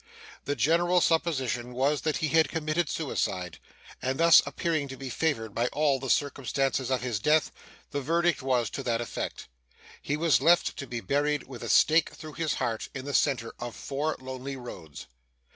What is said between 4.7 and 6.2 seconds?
to be favoured by all the